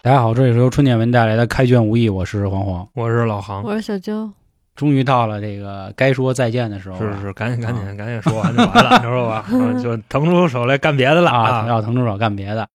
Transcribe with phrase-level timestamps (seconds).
[0.00, 2.88] 大家好，这里是由春点文带来的开卷无益，我是黄黄。
[2.94, 4.30] 我是老航，我是小焦，
[4.76, 9.44] 终于到了这个该说再见的时候了，是是，赶紧赶紧赶紧说完就完了， 你知道吧？
[9.50, 12.68] 嗯就腾出手来干别的了啊，要腾出手干别的。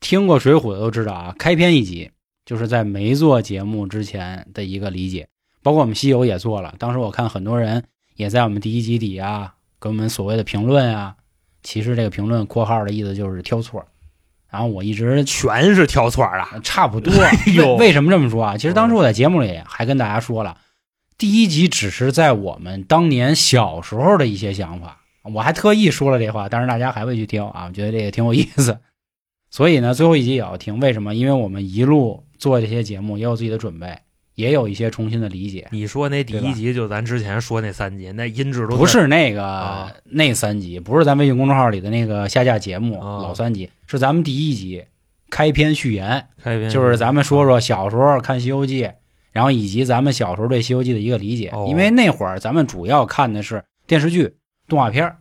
[0.00, 2.10] 听过《水浒》的都知道啊，开篇一集
[2.46, 5.28] 就是在没做节目之前的一个理解，
[5.62, 6.74] 包括我们西游也做了。
[6.78, 7.84] 当时我看很多人
[8.16, 11.14] 也在我们第一集底啊给我们所谓的评论啊，
[11.62, 13.84] 其实这个评论括号的意思就是挑错。
[14.52, 16.60] 然后我一直全是挑错的。
[16.62, 17.12] 差不多。
[17.78, 18.56] 为什么这么说啊？
[18.56, 20.58] 其实当时我在节目里还跟大家说了，
[21.16, 28.78] 第一集只是在我们当年小时候的一些想法，我还特意说了这话，但是大家还会去听啊，我觉得这个挺有意思。
[29.50, 31.14] 所以呢，最后一集也要听，为什么？
[31.14, 33.98] 因为我们一路做这些节目也有自己的准备，
[34.34, 35.68] 也有一些重新的理解。
[35.72, 44.84] 你说那第一集就咱之前说那三集，那音质都不是那个、啊那三集，不是咱微信公众号里的那个下架节目、啊老三集，是咱们第一集
[45.30, 46.26] 开篇序言。
[46.42, 48.84] 开篇，就是咱们说说小时候看《西游记》，
[49.32, 51.48] 然后以及咱们小时候对《西游记》的一个理解。
[51.52, 54.34] 哦因为那会儿咱们主要看的是电视剧、
[54.68, 55.14] 动画片，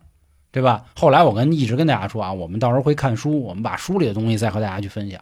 [0.51, 0.85] 对吧？
[0.95, 5.19] 后来我跟一直跟大家说啊，我们到时候会看书，我们把书里的东西再和大家去分享。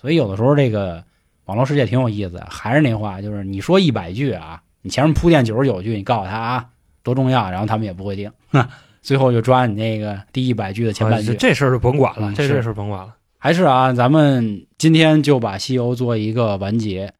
[0.00, 1.04] 所以有的时候这个
[1.50, 2.40] 网络世界挺有意思。
[2.48, 6.66] 还是那话，就是你说一百句啊，你前面铺垫九十九句，你告诉他啊
[7.02, 8.30] 多重要，然后他们也不会听，
[9.02, 11.52] 最后就抓你那个第一百句的前半句啊这。
[11.52, 13.16] 事儿就甭管了，嗯这这事儿甭管了。
[13.36, 17.12] 还是啊，咱们今天就把西游做一个完结。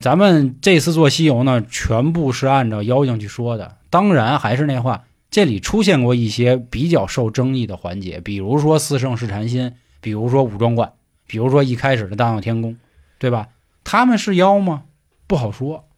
[0.00, 3.76] 咱们这次做西游呢，全部是按照妖精去说的。
[3.90, 10.92] 当然，还是那话，这里出现过一些比较受争议的环节，比如说四圣试禅心，比如说五庄观，
[11.26, 12.76] 比如说一开始的大闹天宫，
[13.18, 13.48] 对吧？
[13.84, 14.84] 他们是妖吗？
[15.26, 15.88] 不好说。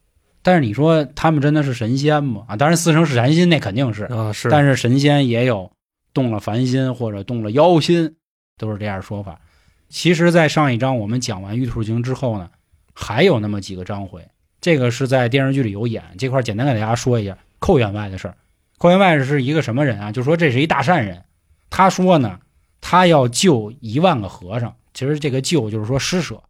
[0.42, 2.44] 但是你说他们真的是神仙吗？
[2.48, 5.72] 啊，当然四圣是禅心那肯定是，啊，是，但是神仙也有
[6.12, 8.14] 动了凡心或者动了妖心，
[8.56, 9.40] 都是这样说法。
[9.88, 12.50] 其实，在上一章我们讲完《玉兔经》之后呢，
[12.92, 14.28] 还有那么几个章回，
[14.60, 16.02] 这个是在电视剧里有演。
[16.19, 18.36] 这块简单给大家说一下寇员外的事儿。
[18.78, 20.12] 寇员外是一个什么人啊？
[20.12, 21.25] 就说这是一大善人。
[21.70, 22.38] 他说呢，
[22.80, 24.75] 他要救一万个和尚。
[24.94, 26.42] 其实这个救就是说施舍，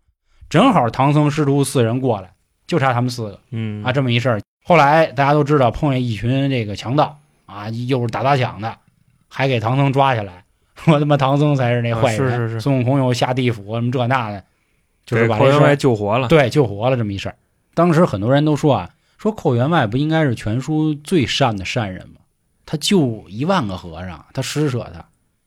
[0.48, 2.32] 正好唐僧师徒四人过来，
[2.66, 3.40] 就差他们四个。
[3.50, 4.40] 嗯啊，这么一事儿。
[4.64, 8.76] 后来大家都知道，碰见一群这个强盗啊，又是打砸抢的，
[9.28, 10.44] 还给唐僧抓起来，
[10.86, 14.44] 我他妈唐僧才是那坏人，啊是是是孙悟空又下地府什么这那的，
[15.04, 16.28] 就是寇员外把这事儿救活了。
[16.28, 17.36] 对救活了这么一事儿。
[17.74, 22.16] 当时很多人都说啊，说寇员外不应该是全书最善的善人吗？
[22.64, 25.04] 他救一万个和尚，他施舍他。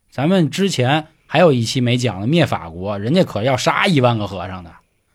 [0.09, 4.71] 咱们之前还有一期没讲的灭法国，人家可要杀一万个和尚的，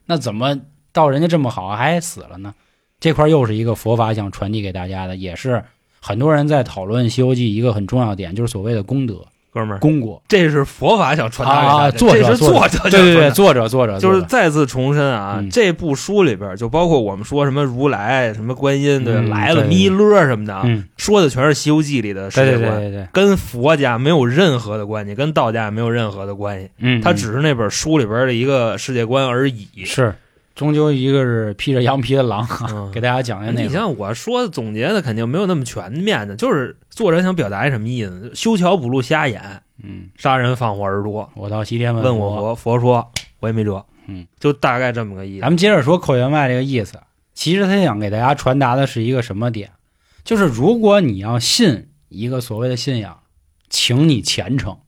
[0.06, 0.60] 那怎么
[0.92, 2.54] 到人家这么好还死了呢？
[3.00, 5.62] 这块又是一个佛法想传递给大家的，也是
[6.00, 11.78] 很多人在讨论《西游记》一个很重要点，就是所谓的功德、哥们儿，功果这是佛法想传达给啊。
[11.78, 15.48] 大家作者这是作者对对对，作者作者就是再次重申啊，嗯。
[15.48, 20.60] 这部书里边就包括我们说什么如来、什么观音，对，嗯来了对弥勒什么的
[20.96, 29.68] 说的全是《西游记》里的世对对界观，对对对，跟佛家没有任何的关系，跟道家也没有任何的关系，嗯，它只是那本书里边的一个世界观而已。
[29.84, 30.12] 是，
[30.54, 33.66] 终究一个是披着羊皮的狼，嗯 给大家讲一下那个。
[33.66, 38.30] 你像我说总结的肯定没有那么全面的，就是作者想表达一什么意思？
[38.34, 41.28] 修桥补路瞎眼，嗯，杀人放火而多。
[41.34, 45.48] 我到西天问问我佛，佛说我也没辙，嗯，就大概这么个意思咱。
[45.48, 47.00] 们接着说寇员外这个意思。
[47.34, 49.72] 其实他想给大家传达的是一个什么点？
[50.22, 53.18] 就是如果你要信一个所谓的信仰，
[53.68, 54.78] 请你虔诚，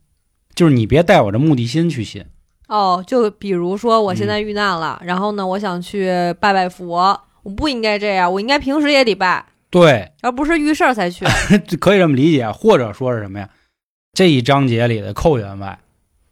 [0.54, 2.24] 就是你别带我这目的心去信。
[2.66, 6.10] 哦，就比如说我嗯现在遇难了，然后呢，我想去
[6.40, 11.24] 拜拜佛，我不应该这样，我应该平时也得拜，对，而不是遇事儿才去。
[11.78, 13.48] 可以这么理解，或者说是什么呀？
[14.12, 15.78] 这一章节里的寇员外，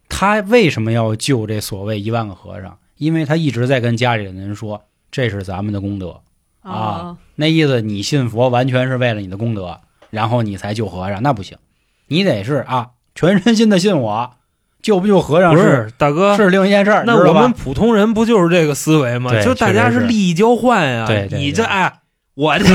[0.08, 2.78] 他为什么要救这所谓一万个和尚？
[2.96, 6.20] 因为他一直在跟家里的人说，这是咱们的功德。
[6.62, 9.80] 啊那意思，你信佛完全是为了你的功德，
[10.10, 11.58] 然后你才救和尚，那不行，
[12.06, 14.36] 你得是啊，全身心的信我，
[14.84, 19.30] 救不救和尚不是是大哥，是另一件事儿，那我们普通人不就是这个思维吗？
[19.42, 21.08] 就大家是利益交换呀。
[21.30, 21.90] 你这哎，
[22.34, 22.66] 我这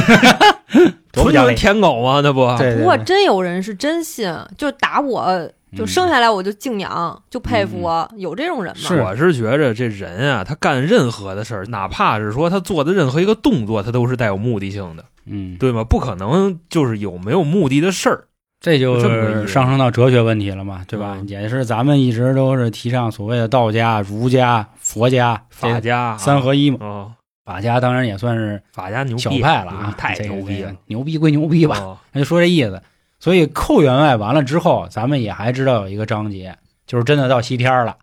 [1.13, 2.21] 多不讲理纯舔狗吗？
[2.23, 2.47] 那不，
[2.77, 5.47] 不过真有人是真信，就打我
[5.77, 8.89] 就生下来我就敬仰，就佩服我，有这种人吗？
[9.03, 15.83] 我是觉着这人啊，他干任何的事儿，哪怕是说他做的任何一个动作，他都是带有目的性的，嗯，对吗？
[15.83, 18.23] 不可能就是有没有目的的事儿。
[18.59, 21.15] 这就是上升到哲学问题了嘛，对吧？
[21.17, 26.77] 嗯也是咱们一直都是提倡所谓的道家、儒家、佛家、法家啊三合一嘛。
[26.81, 27.13] 哦，
[27.45, 32.81] 法家当然也算是法家牛逼小派了啊嗯，太牛逼了，牛逼归牛逼吧，哦那就说这意思。
[33.21, 37.95] 所以寇员外完了之后，咱们也还知道有一个章节，就是真的到西天了。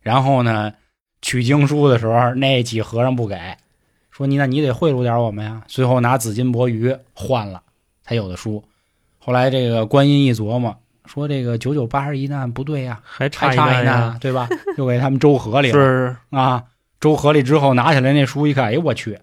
[0.00, 0.72] 然后呢，
[1.22, 3.36] 取经书的时候，那几和尚不给，
[4.10, 5.62] 说你那你得贿赂点我们呀。
[5.68, 7.62] 最后拿紫金钵盂换了
[8.02, 8.64] 才有的书。
[9.22, 10.74] 后来这个观音一琢磨，
[11.04, 14.48] 说这个九九八十一难不对呀，还差还差一难对吧？
[14.78, 16.64] 又给他们周河里了是啊。
[16.98, 19.18] 周河里之后拿起来那书一看，哎呦我去，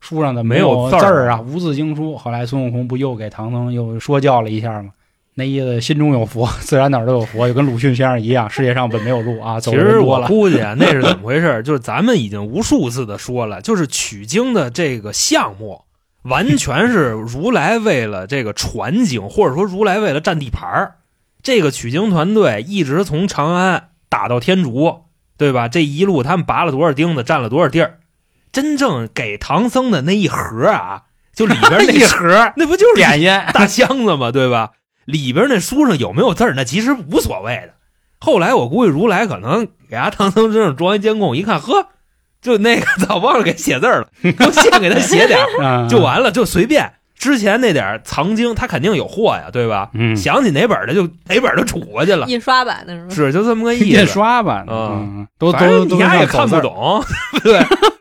[0.00, 0.96] 书上怎么没有字
[1.28, 1.40] 啊？
[1.40, 2.16] 无字经书。
[2.16, 4.90] 后来孙悟空不又给唐僧又说教了一下吗？
[5.34, 10.20] 那意思心中有佛， 自然哪儿都有佛，就跟鲁迅先生一样， 世界上本没有路啊，走其实我。
[10.26, 11.62] 估计啊，那是怎么回事？
[11.62, 15.82] 就是咱们已经无数次的说了，就是取经的这个项目，
[16.22, 20.96] 完全是如来为了这个传经，或者说如来为了占地盘儿。
[21.42, 25.04] 这个取经团队一直从长安打到天竺，
[25.38, 25.68] 对吧？
[25.68, 28.00] 这一路他们拔了多少钉子，占了多少地儿。
[28.52, 34.72] 真正给唐僧的那一盒啊，就里边那 一盒那不就是点心，大箱子吗，对吧？
[35.06, 37.74] 里边那书上有没有字儿，那其实无所谓的。
[38.18, 41.88] 后来我估计如来可能给伢唐僧身上装一监控，一看，呵，
[42.42, 45.38] 就那个早忘了给写字了， 就现给他写点
[45.88, 46.92] 就完了，就随便。
[47.18, 49.90] 之前那点儿藏经，他肯定有货呀，对吧？
[49.92, 53.14] 嗯，想起哪本儿的就哪本儿就杵过去了，印刷版的是吧？
[53.14, 54.06] 是就这么个意思印。
[54.06, 57.04] 刷版的嗯，都都都正你丫也看不懂，
[57.44, 57.58] 对，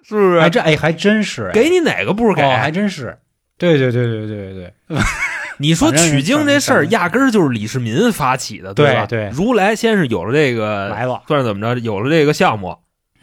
[0.07, 0.37] 是不是？
[0.37, 2.41] 哎这哎还真是哎给你哪个不给？
[2.41, 3.17] 哦还真是，
[3.57, 4.97] 对对对对对对对，
[5.57, 8.73] 你说取经这事儿，压根儿就是李世民发起的，吧？
[8.73, 12.77] 对对如来先是有了这个，来了，算是怎么着，有了这个项目，嗯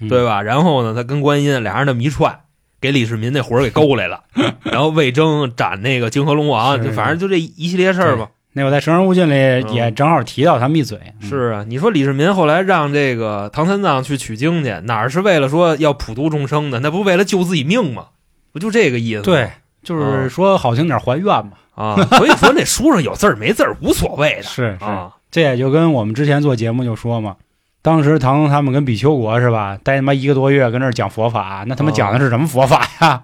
[0.08, 0.43] 对吧？
[0.43, 2.40] 然后呢，他跟观音俩人那么一串，
[2.81, 4.25] 给李世民那活儿给勾来了，
[4.64, 8.28] 然后魏征斩那个泾河龙王，就反正就这一系列事儿吧。
[8.52, 16.81] 那我在《生人勿近》里也正好提到他们一嘴，嗯是啊，你说李世民后来让这个唐三藏去取经去，哪儿是为了说要普度众生的？
[16.81, 18.06] 那不为了救自己命吗？
[18.52, 19.25] 不就这个意思吗？
[19.25, 19.50] 对，
[19.82, 25.12] 就是说好听点还愿嘛，啊，所以说那书上有字儿没字儿无所谓的 是是，啊。
[25.31, 27.37] 这也就跟我们之前做节目就说嘛，
[27.87, 33.23] 当时唐僧他们跟比丘国是吧，待他妈一个多月跟那儿讲佛法，那他妈讲的是什么佛法呀？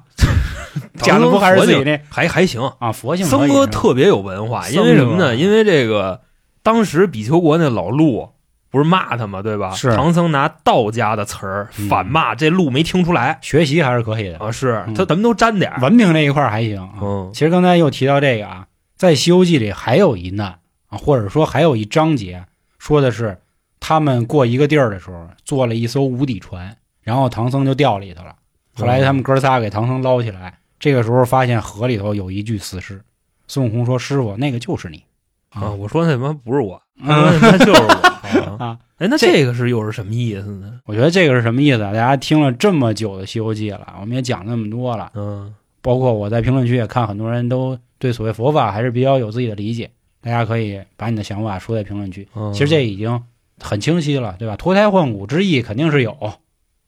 [0.99, 5.35] 讲的不还是自己那还还行，啊佛性僧哥特别有文化，因为什么呢？
[5.35, 6.21] 因为这个
[6.63, 8.29] 当时比丘国那老陆
[8.71, 9.73] 不是骂他嘛，对吧？
[9.73, 15.81] 是唐僧拿道家的词儿嗯反骂，这路没听出来学习还是可以的，啊，是嗯他咱们都沾点儿。
[15.81, 16.91] 文明这一块还行啊。
[17.03, 18.67] 嗯其实刚才又提到这个啊，
[18.97, 22.45] 在《西游记》里还有一难啊，或者说还有一章节，
[22.79, 23.39] 说的是
[23.85, 28.37] 他们过一个地儿的时候，坐了一艘无底船，然后唐僧就掉里头了。
[28.75, 33.03] 后来他们哥仨给唐僧捞起来，这个时候发现河里头有一具死尸。
[33.49, 35.03] 孙悟空说：“师傅，那个就是你。”
[35.51, 37.09] 啊，我说那他妈不是我，嗯
[37.43, 37.89] 那就是我
[38.57, 38.57] 啊。
[38.59, 40.81] 啊，哎，那这这个是又是什么意思呢？
[40.87, 41.93] 我觉得这个是什么意思啊？
[41.93, 45.53] 大家听了这么久的《西游记》了，我们也讲那么多了，嗯
[45.83, 49.91] 包括我在评论区也看很多人都对所谓佛法还是比较有自己的理解，
[50.21, 52.27] 大家可以把你的想法说在评论区。
[52.37, 53.21] 嗯，其实这已经
[53.63, 54.57] 很清晰了，对吧？
[54.57, 56.17] 脱胎换骨之意肯定是有，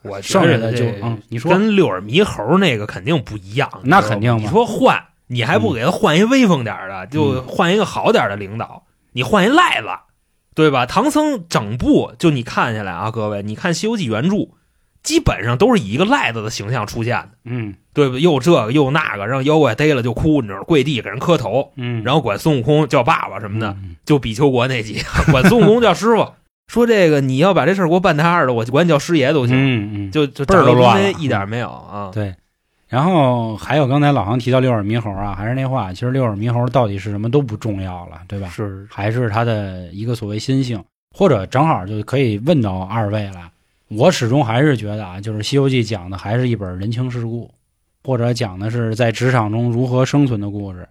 [0.03, 1.51] 我剩下的就嗯，你说。
[1.51, 4.41] 跟六耳猕猴那个肯定不一样，那肯定嘛。
[4.41, 9.89] 你说换，你还不给他换一威风点儿的，就换一个好点的领导，你换一赖子，
[10.55, 10.85] 对吧？
[10.85, 14.49] 唐僧整部就你看下来啊，各位，你看《西游记》原著，
[15.03, 17.75] 基本上都是以一个赖子的形象出现的，嗯。
[17.95, 18.19] 对不？
[18.19, 23.95] 又这个又那个，让妖怪逮了就哭，你知道，跪地给人磕头，嗯，然后管孙悟空叫爸爸什么的，嗯。
[24.05, 25.01] 就比丘国那集，
[25.31, 26.33] 管孙悟空叫师傅，
[26.67, 29.55] 说这个你要把这事儿给我办踏实的，我管你叫师爷都行。
[29.57, 32.11] 嗯嗯，就就倍儿都乱了一点儿没有啊。
[32.13, 32.35] 对。
[32.87, 38.49] 然后还有刚才老航提到六耳猕猴啊，还是那话，其实六耳猕猴到底是什么都不重要了，对吧？
[38.49, 43.51] 是还是他的一个所谓心性，或者正好就可以问到二位了。
[43.89, 47.51] 我始终还是觉得啊，就是《西游记》讲的还是一本人情世故，
[48.05, 50.89] 或者讲的是在职场中如何生存的故事。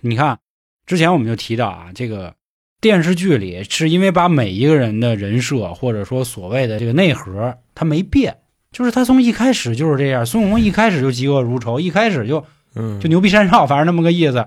[0.00, 0.38] 你看，
[0.86, 2.32] 之前我们就提到啊，这个
[2.80, 8.38] 电视剧里是因为把每一个人的人设或者说所谓的这个内核，他没变，
[8.72, 10.24] 就是他从一开始就是这样。
[10.24, 12.44] 孙悟空一开始就嫉恶如仇，一开始就
[12.74, 14.46] 嗯，就牛逼山少，反正那么个意思。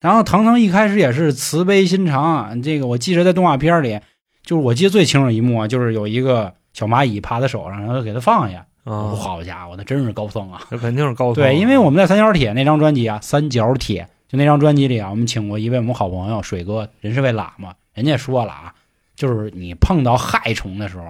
[0.00, 4.00] 然后唐僧一开始也是慈悲心肠啊，这个我记着在动画片里，
[4.42, 8.66] 就是我记得最清楚一幕啊，就是有一个小蚂蚁趴他手上，然后给他放下。
[8.84, 10.62] 啊，好家伙，那真是高僧啊！
[10.70, 11.42] 这肯定是高僧。
[11.42, 18.74] 对，因为我们在三角铁那张专辑啊，三角铁就那张专辑里啊，我们请过一位我们好朋友水哥，人是位喇嘛，人家说了啊，
[19.14, 21.04] 就是你碰到害虫的时候，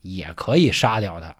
[0.00, 1.34] 也可以杀掉它，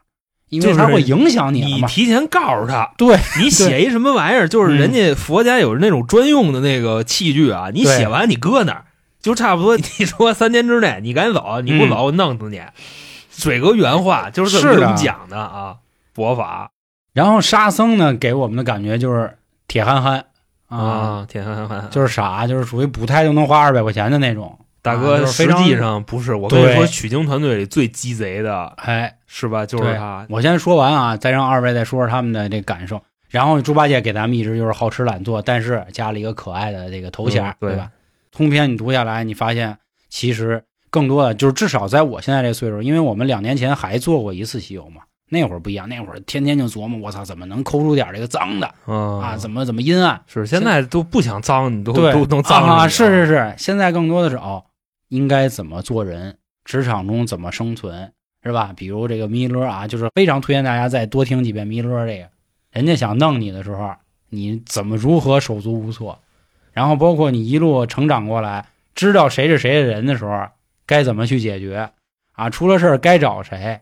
[0.50, 1.82] 因为就是它会影响你你。
[1.86, 8.84] 提前告诉他，对，你写一什么玩意儿，就是人家佛家有那种专用的那个器具啊，你写完你搁那儿，
[9.20, 9.76] 就差不多。
[9.76, 12.60] 你说三天之内你赶紧走，你不走我弄死你。
[13.30, 15.76] 水哥原话就是这么讲的啊，
[16.12, 16.70] 佛法
[17.14, 20.26] 然后沙僧呢，给我们的感觉就是铁憨憨
[20.76, 24.58] 啊，啊，天憨憨就是傻，就是属于补胎就能花二百块钱的那种。
[24.80, 29.64] 大啊哥实际上不是，我跟你说，取经团队里最鸡贼的哎，是吧？
[29.64, 30.26] 就是他。
[30.28, 33.00] 我先说完啊，再让二位再说说他们的这感受。
[33.28, 37.90] 然后猪八戒给咱们一直就是好吃懒做，但是加了一个可爱的这个头衔，嗯对对吧？
[38.32, 45.02] 通篇你读下来，你发现其实更多的就是至少在我现在这岁数，因为我们两年前还做过一次西游嘛，
[45.32, 49.34] 那会儿不一样，那会儿天天就琢磨，我操，怎么能抠出点这个脏的嗯啊？
[49.34, 50.22] 怎么怎么阴暗？
[50.26, 52.86] 是现在都不想脏，你都，都能脏啊！
[52.86, 54.62] 是是是，现在更多的是哦，
[55.08, 56.36] 应该怎么做人，
[56.66, 58.12] 职场中怎么生存，
[58.44, 58.74] 是吧？
[58.76, 62.28] 比如这个弥勒啊，就是非常推荐大家再多听几遍弥勒这个。
[62.70, 63.90] 人家想弄你的时候，
[64.28, 66.18] 你怎么如何手足无措？
[66.72, 70.46] 然后包括你一路成长过来，知道谁是谁的人的时候，
[70.84, 71.90] 该怎么去解决
[72.32, 72.50] 啊？
[72.50, 73.80] 出了事儿该找谁？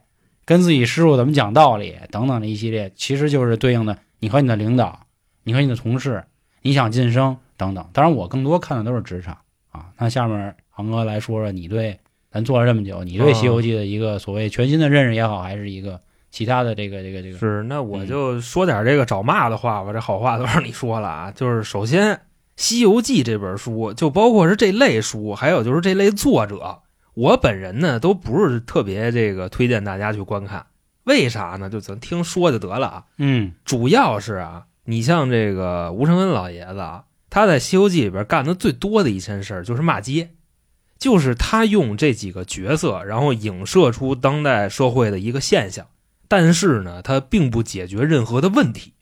[0.50, 5.07] 跟自己师傅怎么讲道理等等的一系列，其实就是对应的你和你的领导，
[5.45, 6.25] 你和你的同事，
[6.62, 7.88] 你想晋升等等。
[7.92, 9.38] 当然，我更多看的都是职场
[9.71, 9.90] 啊。
[9.97, 11.97] 那下面航哥来说说你对
[12.33, 16.00] 咱做了这么久，你对《西游记》的一个所谓全新的认识也好，还是一个
[16.33, 21.30] 其他的这个这个这个是，那我就说点这个找骂的话吧，这好话都让你说了啊。
[21.30, 22.16] 就是首先，
[22.57, 26.80] 《西游记》这本书，就包括是这类书，还有就是这类作者，
[27.14, 30.67] 我本人呢都不是特别这个推荐大家去观看。
[31.05, 31.71] 为啥呢？
[31.71, 33.05] 就咱听说就得了啊。
[33.19, 40.31] 嗯主要是啊，你像这个吴承恩老爷子啊，他在《西游记》里边干的最多的一件事儿就是骂街，
[40.99, 45.87] 就是他用这几个角色，然后影射出当代社会的一个现象，
[46.29, 48.93] 但是呢，他并不解决任何的问题，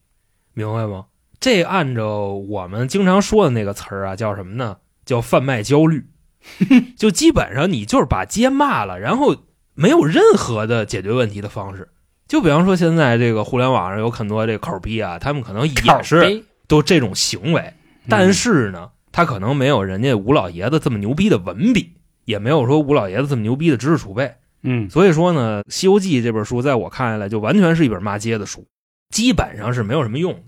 [0.55, 1.07] 明白吗？
[1.41, 4.79] 这按照我们经常说的那个词儿啊，叫什么呢？
[5.05, 6.07] 叫贩卖焦虑，
[6.97, 9.37] 就基本上你就是把街骂了，然后
[9.75, 11.89] 没有任何的解决问题的方式。
[12.27, 17.73] 就比方说现在这个互联网上有很多这口逼啊，他们可能也是都这种行为，
[18.09, 21.93] 但是呢，他可能没有人家吴老爷子这么牛逼的文笔，
[22.25, 24.35] 也没有说吴老爷子这么牛逼的知识储备。
[24.63, 28.67] 嗯所以说呢，《西游记》这本书在我看下来就完全是一本骂街的书，
[29.09, 30.43] 基本上是没有什么用的。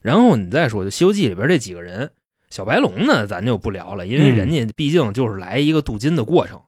[0.00, 2.12] 然后你再说，就《西游记》里边这几个人，
[2.50, 6.60] 小白龙呢，咱就不聊了，因为嗯人家毕竟就是来一个镀金的过程，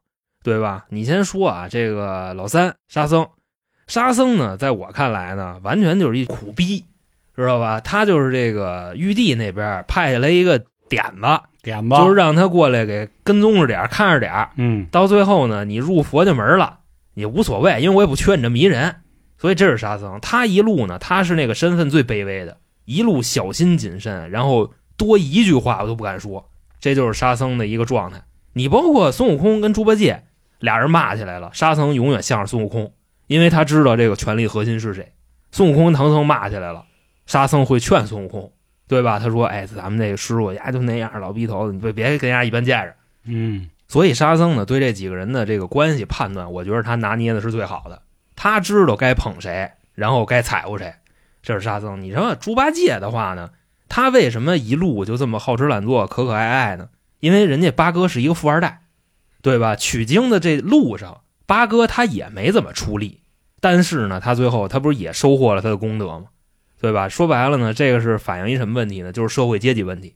[0.43, 0.87] 对吧？
[0.91, 3.27] 你先说啊，这个老三沙僧，
[3.87, 6.85] 沙僧呢，在我看来呢，完全就是一苦逼，
[7.37, 7.81] 知道吧？
[7.81, 10.59] 他就是这个玉帝那边派下来一个
[10.89, 16.81] 点子，点吧，就是让他过来给跟踪着点看着点嗯到最后呢，你入佛家门了
[17.15, 18.97] 也无所谓，因为我也不缺你这迷人。
[19.41, 22.57] 所以这是沙僧，他一路呢，他是那个身份最卑微的，
[22.87, 28.21] 一路小心谨慎，然后多一句话我都不敢说，这就是沙僧的一个状态。
[28.53, 30.25] 你包括孙悟空跟猪八戒
[30.59, 32.93] 俩人骂起来了，沙僧永远向着孙悟空，
[33.29, 35.13] 因为他知道这个权力核心是谁。
[35.53, 36.85] 孙悟空跟唐僧骂起来了，
[37.25, 38.53] 沙僧会劝孙悟空，
[38.89, 39.19] 对吧？
[39.19, 42.95] 他说：“哎，咱们这个师傅呀就那样，老逼头子，你别别跟人家一般见识。”
[43.31, 48.03] 嗯所以沙僧呢，对这几个人的这个关系判断，我觉得他拿捏的是最好的。
[48.37, 50.93] 他知道该捧谁，然后该踩乎谁，
[51.43, 52.03] 这是沙僧。
[52.03, 53.51] 你说猪八戒的话呢，
[53.89, 56.89] 他为什么一路就这么好吃懒做、可可爱爱呢？
[57.21, 58.83] 因为人家八哥是一个富二代，
[59.43, 59.75] 对吧？
[59.75, 63.23] 取经的这路上，八哥他也没怎么出力，
[63.61, 66.27] 但是呢，他最后他不是也收获了他的功德吗？
[66.81, 67.09] 对吧？
[67.09, 69.13] 说白了呢，这个是反映一什么问题呢？
[69.13, 70.15] 就是社会阶级问题。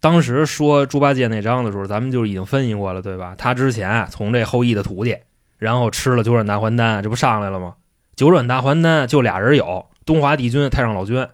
[0.00, 3.34] 当时说猪八戒那章的时候，咱们就已经分析过了，对吧？
[3.38, 5.16] 他之前啊从这后羿的徒弟，
[5.56, 7.76] 然后吃了九转大还丹，这不上来了吗？
[8.16, 11.26] 九转大还丹就俩人有，东华帝君、太上老君。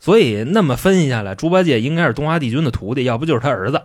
[0.00, 3.82] 所以那么分析下来，猪八戒应该是东华帝君的徒弟，要不就是他儿子。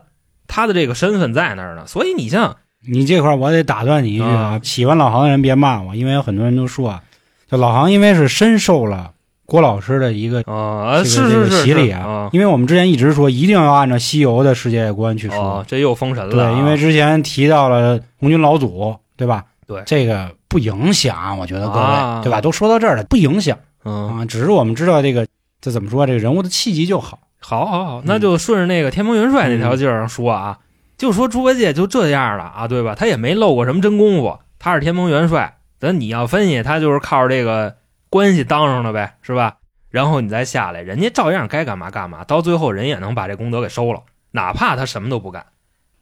[0.48, 1.84] 他的这个身份在那儿呢。
[1.88, 7.04] 所以你像你这块儿我得打断你一句啊啊，喜欢老航的人别骂我，因为有很多人都说啊，
[7.50, 9.12] 就老航因为是深受了
[9.46, 16.52] 郭老师的一个啊，这是是是洗礼啊，因为我们之前一直说一定要按照西游的世界观去说，哦，这又封神了对，啊。
[16.60, 19.46] 因为之前提到了红军老祖，对吧？
[19.66, 22.42] 对这个不影响，我觉得各位，啊对吧？
[22.42, 25.26] 都说到这儿了，不影响嗯，啊，只是我们知道这个
[25.64, 27.20] 这怎么说，这个人物的气节就好。
[27.40, 30.60] 好好好，那就顺着那个天蓬元帅那条劲儿上说啊，
[30.98, 32.96] 就说猪八戒就这样了啊，对吧？
[32.96, 37.78] 他也没露过什么真功夫，他是天蓬元帅，咱你要分析，他就是靠着这个
[38.10, 39.56] 关系当上的呗，是吧？
[39.90, 44.02] 然后你再下来，人家照样该干嘛干嘛，到最后人也能把这功德给收了，
[44.32, 45.46] 哪怕他什么都不干。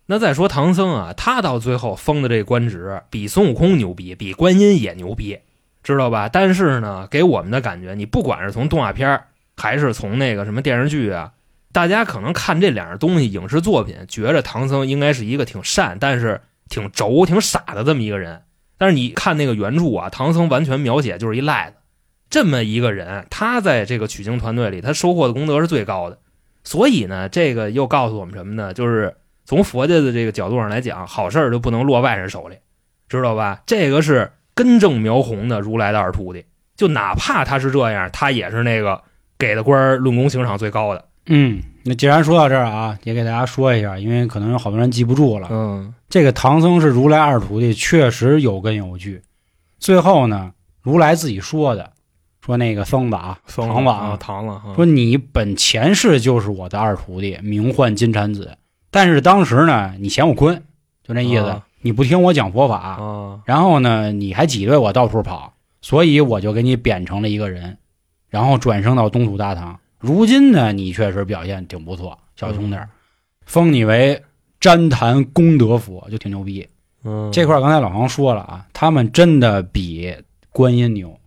[0.07, 5.39] 那再说唐僧啊，他到最后封的这官职比孙悟空牛逼，比观音也牛逼，
[5.83, 6.29] 知道吧？
[6.29, 9.25] 但是呢，给我们的感觉，你不管是从动画片儿
[9.57, 11.31] 还是从那个什么电视剧啊，
[11.71, 18.41] 大家可能看这两样东西，影视作品，觉着唐僧应该是一个挺善，但是挺轴、挺傻的这么一个人。
[18.77, 21.77] 但是你看那个原著啊，唐僧完全描写就是一赖子，
[22.29, 26.17] 这么一个人，他在这个取经团队里，他收获的功德是最高的。
[26.63, 28.73] 所以呢，这个又告诉我们什么呢？
[28.73, 29.15] 就是
[29.45, 32.55] 从佛家的这个角度上来讲，好事儿就不能落外人手里，
[33.07, 33.61] 知道吧？
[33.65, 39.03] 这个是根正苗红的如来的二徒弟，就哪怕他是这样，他也是那个
[39.41, 41.03] 给的官儿论功行赏最高的。
[41.25, 45.47] 嗯，那既然说到这儿啊，也给大家说一下，因为可能有好多人记不住了。
[45.49, 49.21] 嗯这个唐僧是如来二徒弟，确实有根有据。
[49.79, 51.91] 最后呢，如来自己说的，
[52.45, 58.57] 说那个僧子啊，唐唐王啊，唐了，说你本前世就是我的二徒弟，名唤金蝉子。
[58.91, 60.61] 但是当时呢，你嫌我坤，
[61.07, 67.77] 就那意思，啊你不听我讲佛法，啊然后呢，你还挤兑我到处跑，所以我就给你贬成了一个人，
[68.31, 69.79] 然后转生到东土大唐。
[69.99, 72.89] 如今呢，你确实表现挺不错，小兄弟儿，
[73.45, 74.23] 封你为
[74.59, 76.67] 旃檀功德佛，就挺牛逼。
[77.03, 80.15] 嗯，这块儿刚才老黄说了啊，他们真的比
[80.49, 81.19] 观音牛，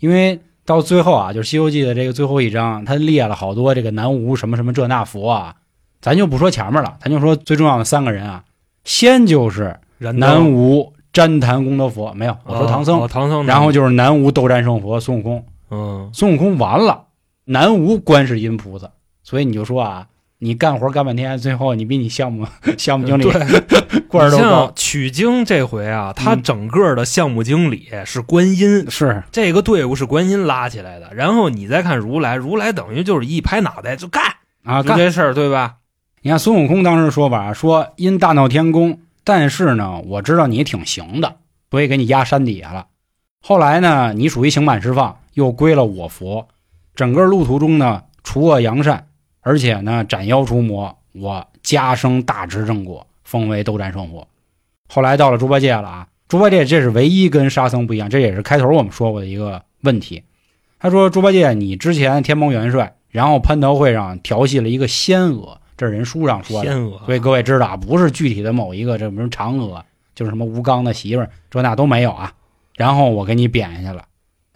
[0.00, 5.54] 因为到最后啊，就是《西游记》的这个最后一章，他列了好多这个南无什么什么这那佛啊，
[6.00, 8.44] 咱就不说前面了，咱就说最重要的三个人啊，
[8.82, 17.06] 先就是南无旃檀功德佛，没有，我说唐僧，哦唐僧，然后就是南无斗战胜佛孙悟空，嗯孙悟空完了，
[17.44, 18.90] 南无观世音菩萨，
[19.22, 20.06] 所以你就说啊。
[20.38, 22.46] 你干活干半天，最后你比你项目
[22.76, 31.08] 项目经理对， 官儿都高取经这回啊，他嗯整个的项目经理是观音，是这个队伍是观音拉起来的。
[31.14, 34.22] 然后你再看如来，如来等于就是一拍脑袋就干，
[34.62, 35.76] 啊，干这事儿，对吧？
[36.20, 41.36] 你看孙悟空当时说法说因大闹天宫，但是呢，我知道你挺行的，
[41.70, 42.88] 所以给你压山底下了。
[43.40, 46.48] 后来呢，你属于刑满释放，又归了我佛。
[46.94, 49.06] 整个路途中呢，除恶扬善，
[49.42, 54.26] 而且呢，斩妖除魔，我加生大执正果，封为斗战胜佛。
[54.88, 60.22] 后来到了猪八戒了啊，猪八戒这是唯一跟沙僧不一样，这也是开头我们说过的一个问题。
[60.78, 66.70] 他说：“猪八戒，你之前天蓬元帅，然后蟠桃会上调戏了一个仙娥，这是人书上说的。
[67.06, 72.32] 所以各位知道啊，不是具体的某一个，这什么嫦娥，就是什么吴刚的媳妇儿，这那都没有啊。
[72.76, 74.04] 然后我给你贬下去了。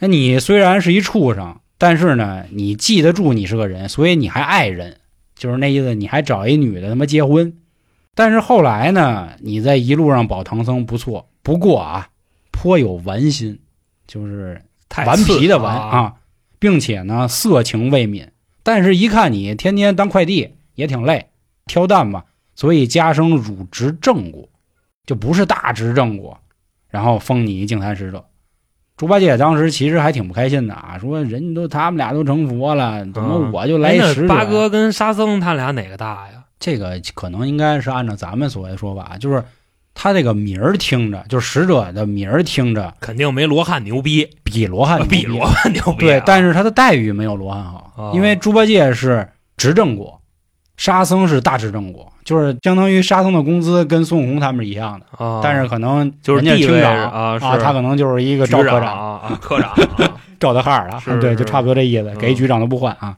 [0.00, 4.96] 那你虽然是一畜生，但是呢，你记得住你是个人，所以你还爱人，
[5.36, 7.54] 就是那意思，你还找一女的他妈结婚。
[8.14, 12.08] 但是后来呢，你在一路上保唐僧不错，不过啊，
[12.50, 13.60] 颇有玩心，
[14.06, 14.62] 就是
[14.96, 16.14] 顽太次皮的顽啊，啊，
[16.58, 18.26] 并且呢色情未泯。
[18.62, 21.28] 但是，一看你天天当快递也挺累，
[21.66, 24.48] 挑担嘛，所以加生汝职正果，
[25.04, 26.38] 就不是大执正果，
[26.88, 28.24] 然后封你一净坛使者。
[29.00, 34.28] 猪八戒当时其实还挺不开心的啊，说人家都他们俩都成佛了，怎么嗯我就来哎那使者？
[34.28, 36.44] 八哥跟沙僧他俩哪个大呀？
[36.58, 39.42] 这个可能应该是按照咱们所谓的说法，就是
[39.94, 45.96] 他这个名儿听着，就是使者的名儿听着肯定没罗汉牛逼，比罗汉牛逼 比罗汉牛逼啊。
[45.98, 50.19] 对，但是他的待遇没有罗汉好，哦因为猪八戒是执政果，
[50.80, 59.76] 沙僧是大执政果，就是相当于沙僧的工资跟孙悟空他们是一样的，啊，但是可能就是人家地位厅长啊是他可能就是一个赵科长，啊啊，科长啊
[60.40, 63.14] 赵德哈尔的，对，就差不多这意思，嗯给局长都不换啊。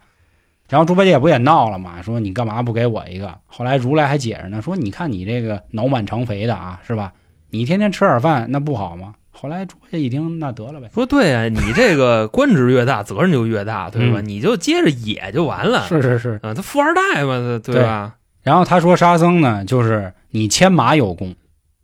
[0.69, 3.33] 然后猪八戒不也闹了嘛，说你干嘛不给我一个？
[3.47, 7.13] 后来如来还解释呢，说你看你这个脑满肠肥的啊，是吧？
[7.51, 9.15] 你天天吃点饭那不好吗？
[9.43, 14.21] 后来猪八戒一听，那得了呗，说对啊，你这个官职越大，责任就越大，对吧？
[14.21, 15.85] 嗯你就接着野就完了。
[15.89, 16.39] 是是是。
[16.45, 18.15] 啊，他富二代嘛，对吧？
[18.45, 21.35] 然后他说沙僧呢，就是你牵马有功，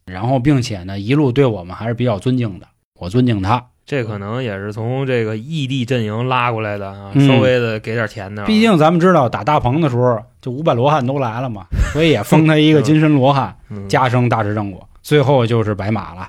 [0.07, 3.67] 然后并且呢一路对我们还是比较尊敬的，我尊敬他。
[3.85, 8.45] 这可能也是从这个异地阵营拉过来的啊，嗯稍微的给点钱的。
[8.45, 14.87] 毕竟咱们知道打大鹏的时候，就五百罗汉都来了嘛，所以也封他一个 金身罗汉，嗯加升大智正果。
[15.01, 16.29] 最后就是白马了，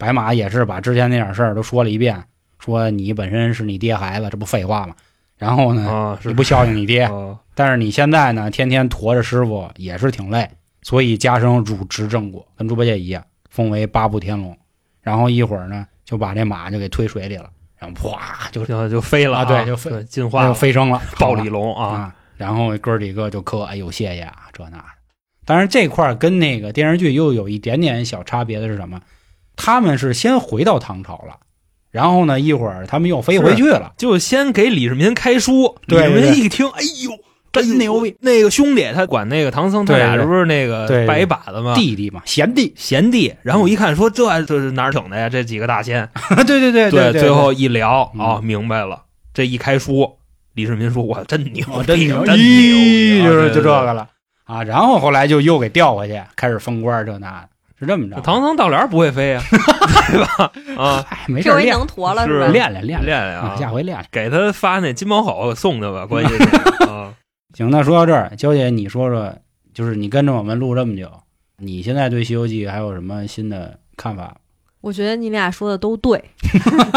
[0.00, 2.24] 白马也是把之前那点事儿都说了一遍，
[2.58, 4.94] 说你本身是你爹孩子，这不废话吗？
[5.36, 10.48] 然后呢，啊，你不孝敬你爹，啊但是你现在呢，天天驮着师傅也是挺累，
[10.80, 14.56] 所以加生汝执正果，跟猪八戒一样，封为八部天龙。
[15.02, 22.14] 然后一会儿呢，就把这马就给推水里了，然后哗就就就飞了啊对就飞进化了，就飞升了，暴力龙啊，啊。
[22.38, 24.84] 然后哥几个就磕，哎呦谢谢啊，这那的。
[25.44, 29.00] 当然这块儿跟那个电视剧又有一点点小差别的是什么？
[29.60, 31.36] 他们是先回到唐朝了，
[31.90, 37.18] 然后呢一会儿他们又飞回去了，就先给李世民开书，李世民一听，哎呦。
[37.52, 38.14] 真牛逼！
[38.20, 41.74] 那个兄弟他管那个唐僧，他俩是不是那个拜一把子嘛？
[41.74, 43.34] 弟弟嘛，贤弟，贤弟。
[43.42, 45.28] 然后我一看，说这这是哪儿整的呀？
[45.28, 46.08] 这几个大仙。
[46.46, 49.02] 对对对对，最后一聊嗯啊，明白了。
[49.34, 50.18] 这一开书，
[50.54, 53.94] 李世民说：“我真牛真牛，真咦牛，就是就这个。
[53.94, 54.08] 了
[54.44, 54.62] 啊。
[54.62, 57.48] 然后后来就又给调回去，开始封官，这那的，
[57.80, 58.20] 是这么着。
[58.20, 60.52] 唐僧到帘不会飞呀， 对吧？
[60.76, 62.46] 啊，哎，没事练这回能驮了是吧？
[62.48, 64.06] 练练练练练啊，啊下回练练。
[64.12, 66.44] 给他发那金毛猴送他吧，关键是
[66.88, 67.12] 啊，
[67.54, 69.34] 行，那说到这儿，娇姐你说说，
[69.74, 71.10] 就是你跟着我们录这么久，
[71.58, 74.36] 你现在对《西游记》还有什么新的看法？
[74.82, 76.18] 我觉得你俩说的都对，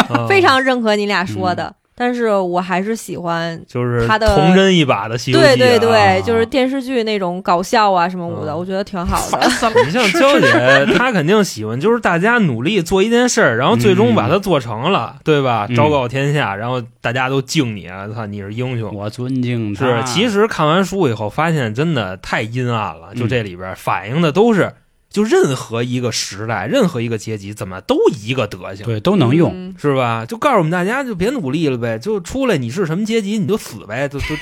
[0.10, 1.76] 啊 非常认可你俩说嗯的。
[1.95, 5.56] 但是我还是喜欢，就是他的童真一把的《西游记》啊。
[5.56, 9.47] 对对对，啊就是电视剧那种搞笑啊什么舞的，嗯我觉得挺好的。
[9.86, 15.67] 你像娇姐，她肯定喜欢，就是大家努力做一件事儿，然后最终把它做成了， 对吧？
[15.69, 18.08] 嗯昭告天下，然后大家都敬你啊！
[18.08, 18.93] 操，你是英雄。
[18.93, 19.86] 我尊敬他。
[19.86, 23.13] 是，其实看完书以后，发现真的太阴暗了。
[23.15, 24.71] 就这里边反映的都是，
[25.13, 29.52] 就任何一个时代、任何一个阶级，怎么都一个德行，对都能用。
[29.54, 30.26] 嗯是吧？
[30.26, 34.36] 就告诉我们大家，就别努力了呗，就出来你是什么阶级你就死呗，就就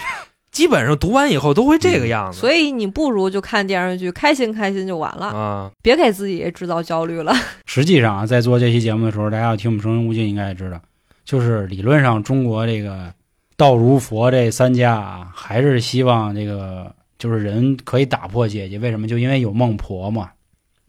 [0.49, 2.39] 基本上读完以后都会这个样子。
[2.39, 7.33] 所以你不如就看电视剧，开心开心就完了，啊，别给自己制造焦虑了。
[7.67, 10.81] 实际上啊，在做这期节目的时候，大家要听我们《声声无尽》，应该也知道，
[11.25, 13.13] 就是理论上中国这个
[13.57, 18.77] 道儒佛这三家啊，还是希望这个就是人可以打破阶级。
[18.77, 19.05] 为什么？
[19.05, 20.29] 就因为有孟婆嘛。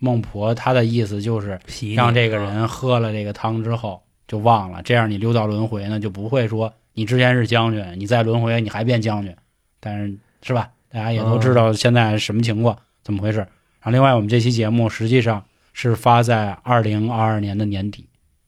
[0.02, 1.58] 孟婆她的意思就是
[1.94, 9.32] 让这个人喝了这个汤之后就忘了，这样你六道轮回呢就不会说你之前是将军，你再轮回你还变将军，
[9.78, 10.12] 但是
[10.42, 10.70] 是吧？
[10.90, 13.38] 大家也都知道现在什么情况，怎么回事。
[13.38, 18.06] 然后另外我们这期节目实际上是发在二零二二年的年底，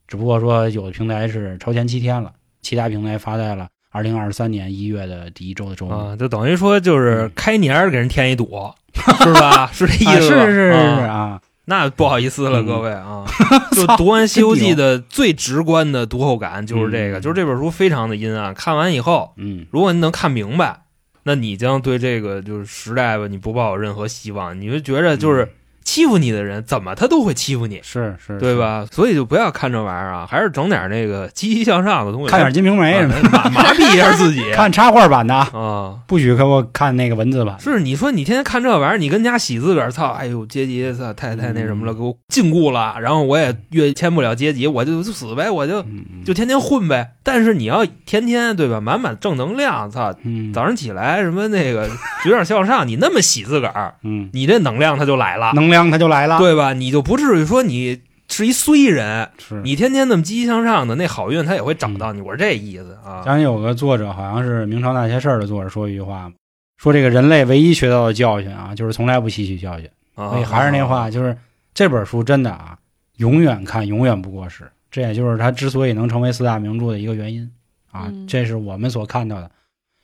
[0.09, 5.97] 只不过说有的平台是超前七天了，其他平台发在了二零二三年一月的第一周的周末。
[5.97, 9.69] 啊，就等于说就是嗯开年儿给人添一堵，是吧？
[9.73, 10.47] 是这意啊，思吧？
[10.47, 10.73] 是是是
[11.07, 11.34] 啊，
[11.67, 12.67] 那不好意思了，嗯。
[12.67, 13.25] 各位啊，
[13.73, 17.23] 就读完《西游记》的最直观的读后感就是这个，嗯。
[17.23, 18.53] 就是这本书非常的阴暗。
[18.55, 20.83] 看完以后，嗯，如果你能看明白，
[21.23, 25.51] 那你将对这个就是时代吧，你不抱有任何希望，你就觉着就是
[25.85, 28.87] 欺负你的人怎么他都会欺负你，是是，对吧？
[28.91, 35.95] 所以就不要看这玩意儿啊，还是整点那个积极向上的东西，看点《金瓶梅》什么的麻 麻痹一下自己， 看插画版的啊，啊。
[36.07, 37.59] 不许给我看那个文字版。
[37.61, 40.09] 是你说你天天看这玩意儿，你跟家洗自个儿，操！
[40.13, 47.11] 哎呦，阶级操太太那什么了，嗯给我禁锢了，然后我也越迁不了阶级，我就就死呗，我就嗯，嗯就天天混呗。
[47.27, 50.15] 但是你要天天对吧，满满正能量，操！
[50.25, 51.89] 嗯，早上起来什么那个
[52.27, 56.73] 有点向上，你那么洗自个儿，嗯，你这能量它就来了，能量它就来了。，对吧？
[56.73, 62.21] 你就不至于说你是一衰人，是你天天那么积极向上的，那好运他也会找到你。
[62.21, 63.23] 我是这意思啊。
[63.25, 66.33] 咱有个作者，好像是《明朝那些事儿》的作者，说一句话，
[66.77, 69.89] 说这个人类唯一学到的教训啊，就是从来不吸取教训。
[70.15, 71.37] 啊所以还是那话，就是
[71.75, 72.79] 这本书真的啊，
[73.17, 74.71] 永远看，永远不过时。
[74.91, 77.51] 这也就是它之所以能成为四大名著的一个原因
[77.91, 79.51] 啊，嗯这是我们所看到的。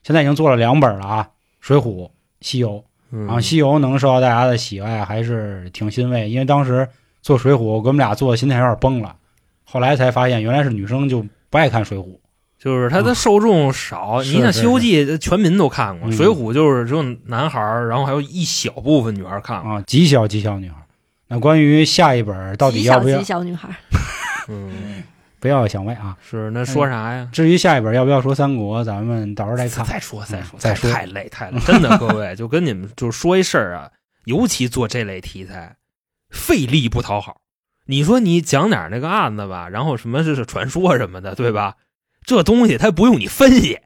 [0.02, 1.22] 现在已经做了两本了啊，
[1.60, 1.82] 《水浒》
[2.40, 2.70] 《西游》。
[3.12, 6.28] 嗯然后《西游》能受到大家的喜爱，还是挺欣慰。
[6.30, 6.88] 因为当时
[7.22, 9.16] 做《水浒》，我跟我们俩做的心态有点崩了，
[9.64, 12.02] 后来才发现原来是女生就不爱看《水浒》。
[12.58, 19.72] 就是它的受众少，是你像《西游记》全民都看过，嗯水浒》就是只有男孩儿，然后还有一小部分女孩儿看过。
[19.72, 20.74] 啊，极小极小女孩。
[21.28, 23.68] 那关于下一本到底极小要不要极小女孩，
[24.48, 25.02] 嗯，
[25.40, 26.16] 不要想歪啊？
[26.22, 27.28] 是那说啥呀？
[27.32, 29.84] 至于下一本要不要说三国，咱们到时候再看。
[29.84, 33.90] 再说再说嗯再说太累太累，真的，各位 就跟你们就说一事儿啊，
[34.26, 35.76] 尤其做这类题材，
[36.30, 37.40] 费力不讨好。
[37.86, 41.76] 你说你讲点那个案子吧，然后什么是是传说什么的，对吧？
[42.24, 43.80] 这东西它不用你分析，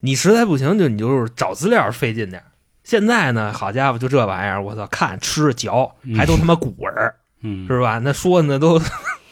[0.00, 2.46] 你实在不行就你就是找资料费劲点儿。
[2.84, 7.98] 现在呢，好家伙，就这玩意儿，我操，看吃嚼嗯还都他妈古文儿，嗯，是吧？
[7.98, 8.80] 那说的都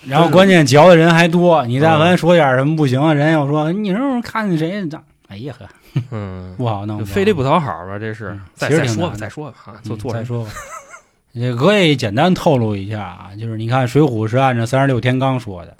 [0.07, 5.67] 然后关键嚼的人还多，你但凡说点什么不行，人又说你这看见谁咋，哎呀呵，
[6.11, 7.99] 嗯，不好弄，非得不讨好吧？
[7.99, 9.57] 这是嗯，再说吧，再说吧
[10.13, 10.51] 再说吧。
[11.33, 15.71] 也可以简单透露一下啊，就是你看《水浒》是按照三十六天罡说的，《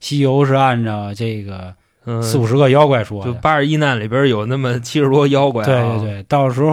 [0.00, 1.74] 西游》是按照这个
[2.06, 3.30] 嗯，四五十个妖怪说的。
[3.30, 6.70] 就八十一难里边有那么七十多妖怪、啊，对对对，到时候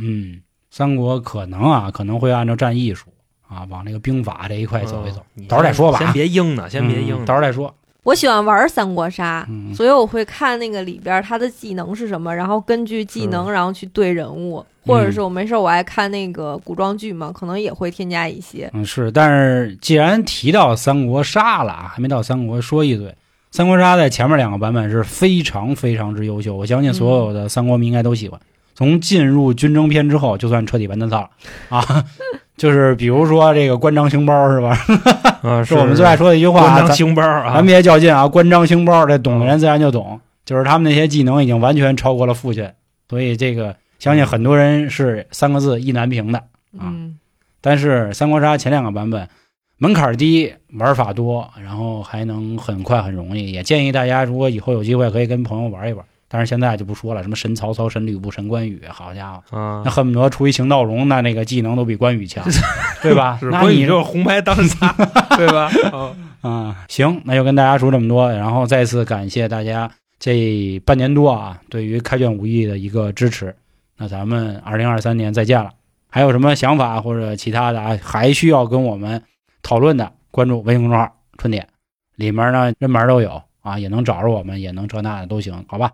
[0.00, 3.06] 嗯，三国可能啊可能会按照战艺术
[3.48, 7.24] 啊往那个兵法这一块走一走，嗯到时候再说吧啊先别应呢，先别应。
[7.24, 7.74] 到时候再说。
[8.02, 18.70] 我喜欢玩三国杀，嗯所以我会看那个里边他的技能是什么，然后根据技能然后去对人物，或者是我没事我爱看那个古装剧嘛，可能也会添加一些。
[18.74, 23.12] 嗯，是，但是既然提到三国杀了啊，还没到三国，说一嘴。
[23.50, 28.38] 三国杀在前面两个版本是非常非常之优秀，我相信所有的三国迷应该都喜欢。
[28.76, 31.30] 从进入军争篇之后，就算彻底完蛋操了
[31.70, 32.04] 啊！
[32.56, 34.78] 就是比如说这个关张兴包是吧？
[35.42, 38.28] 啊，是我们最爱说的一句话，关张咱兴包啊咱，别较劲啊！
[38.28, 42.70] 关张兴包，这懂的人自然就懂，就是他们那些技能已经完全超过了父亲，
[43.08, 46.38] 所以这个相信很多人是三个字意难平的。
[46.38, 46.44] 啊
[46.80, 47.18] 嗯，
[47.62, 49.28] 但是三国杀前两个版本
[49.78, 53.52] 门槛低，玩法多，然后还能很快很容易。
[53.52, 56.04] 也建议大家如果以后有机会可以跟朋友玩一玩。
[56.28, 62.44] 但是现在就不说了，什么神曹操、神吕布、神关羽，好家伙，啊那，恨不得出一邢道荣，那那个技能都比关羽强，
[63.02, 63.36] 对吧？
[63.38, 64.92] 是那你就是红牌当杀，
[65.36, 65.70] 对吧？
[65.92, 73.54] 哦啊、行，那就跟大家说这么多，然后再次感谢大家这半年多啊对于开卷无益的一个支持。
[73.96, 75.70] 那咱们二零二三年再见了，
[76.10, 79.22] 还有什么想法或者其他的啊，还需要跟我们
[79.62, 81.66] 讨论的，关注微信公众号“春点”，
[82.14, 85.90] 里面呢人门都有啊，也能找着我们，也能这那的都行，好吧？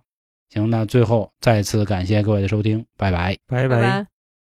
[0.53, 3.37] 行，那最后再次感谢各位的收听，拜拜。
[3.47, 4.12] 拜拜拜。